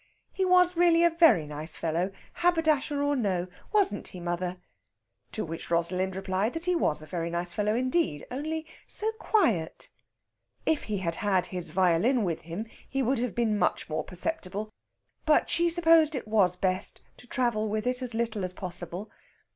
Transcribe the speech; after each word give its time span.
He 0.33 0.45
was 0.45 0.75
really 0.75 1.03
a 1.03 1.11
very 1.11 1.45
nice 1.45 1.77
fellow, 1.77 2.09
haberdasher 2.33 3.03
or 3.03 3.15
no, 3.15 3.45
wasn't 3.71 4.07
he, 4.07 4.19
mother? 4.19 4.57
To 5.33 5.45
which 5.45 5.69
Rosalind 5.69 6.15
replied 6.15 6.53
that 6.53 6.65
he 6.65 6.73
was 6.75 7.03
a 7.03 7.05
very 7.05 7.29
nice 7.29 7.53
fellow 7.53 7.75
indeed, 7.75 8.25
only 8.31 8.65
so 8.87 9.11
quiet. 9.19 9.89
If 10.65 10.85
he 10.85 10.97
had 10.97 11.13
had 11.17 11.45
his 11.45 11.69
violin 11.69 12.23
with 12.23 12.41
him, 12.41 12.65
he 12.89 13.03
would 13.03 13.19
have 13.19 13.35
been 13.35 13.59
much 13.59 13.89
more 13.91 14.03
perceptible. 14.03 14.71
But 15.27 15.51
she 15.51 15.69
supposed 15.69 16.15
it 16.15 16.27
was 16.27 16.55
best 16.55 17.01
to 17.17 17.27
travel 17.27 17.69
with 17.69 17.85
it 17.85 18.01
as 18.01 18.15
little 18.15 18.43
as 18.43 18.53
possible. 18.53 19.07